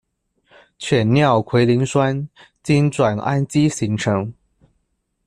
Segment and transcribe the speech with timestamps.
[0.79, 2.27] 犬尿喹啉酸
[2.63, 4.33] 经转氨基形成。